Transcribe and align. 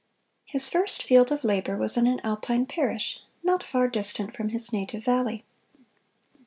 His 0.45 0.67
first 0.67 1.03
field 1.03 1.31
of 1.31 1.43
labor 1.43 1.77
was 1.77 1.95
in 1.95 2.07
an 2.07 2.21
Alpine 2.23 2.65
parish, 2.65 3.19
not 3.43 3.61
far 3.61 3.87
distant 3.87 4.33
from 4.35 4.49
his 4.49 4.73
native 4.73 5.03
valley. 5.05 5.45